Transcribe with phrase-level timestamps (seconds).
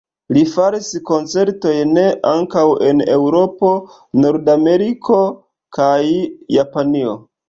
[0.35, 1.91] Li faris koncertojn
[2.29, 3.69] ankaŭ en Eŭropo,
[4.23, 5.19] Nord-Ameriko
[5.79, 5.91] kaj
[6.57, 7.15] Japanio.